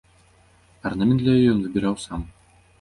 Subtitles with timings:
[0.91, 2.29] Арнамент для яе ён выбіраў сам.